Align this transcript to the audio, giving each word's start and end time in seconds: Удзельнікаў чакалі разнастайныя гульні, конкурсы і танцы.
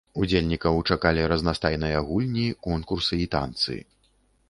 Удзельнікаў 0.21 0.79
чакалі 0.95 1.27
разнастайныя 1.33 1.97
гульні, 2.09 2.47
конкурсы 2.67 3.23
і 3.27 3.33
танцы. 3.37 3.81